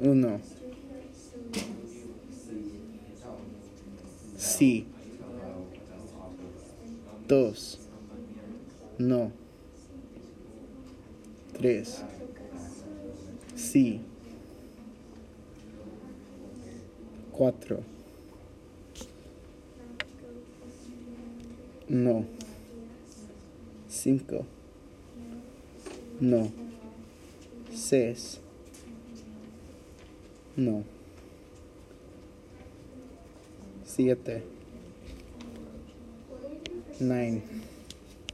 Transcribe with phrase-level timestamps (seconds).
[0.00, 0.40] Uno.
[4.36, 4.86] Sí.
[7.26, 7.78] Dos.
[8.98, 9.32] No.
[11.54, 12.04] Tres.
[13.54, 14.00] Sí.
[17.32, 17.80] Cuatro.
[21.88, 22.24] No.
[23.88, 24.44] Cinco.
[26.20, 26.50] No.
[27.72, 28.40] Seis.
[30.56, 30.84] No.
[33.84, 34.42] Siete.
[36.98, 37.42] Nine.